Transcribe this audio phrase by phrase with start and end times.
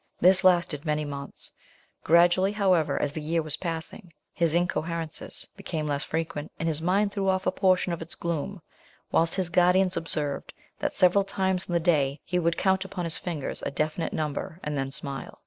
[0.19, 1.51] This lasted many months:
[2.03, 7.11] gradually, however, as the year was passing, his incoherences became less frequent, and his mind
[7.11, 8.63] threw off a portion of its gloom,
[9.11, 13.17] whilst his guardians observed, that several times in the day he would count upon his
[13.17, 15.37] fingers a definite number, and then smile.